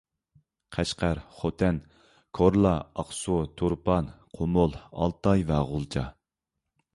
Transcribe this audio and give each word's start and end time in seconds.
قەشقەر، 0.75 1.19
خوتەن، 1.41 1.77
كورلا، 2.39 2.71
ئاقسۇ، 3.03 3.37
تۇرپان، 3.63 4.09
قۇمۇل، 4.39 4.75
ئالتاي 4.81 5.47
ۋە 5.53 5.63
غۇلجا 5.75 6.09